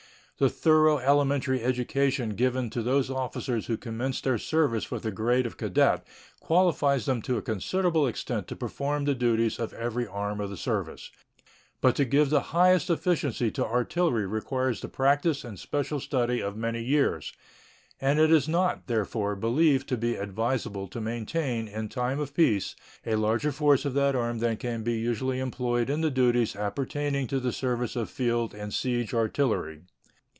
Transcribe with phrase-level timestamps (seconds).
[0.37, 5.45] The thorough elementary education given to those officers who commenced their service with the grade
[5.45, 6.03] of cadet
[6.39, 10.57] qualifies them to a considerable extent to perform the duties of every arm of the
[10.57, 11.11] service;
[11.79, 16.57] but to give the highest efficiency to artillery requires the practice and special study of
[16.57, 17.33] many years,
[17.99, 22.75] and it is not, therefore, believed to be advisable to maintain in time of peace
[23.05, 27.27] a larger force of that arm than can be usually employed in the duties appertaining
[27.27, 29.83] to the service of field and siege artillery.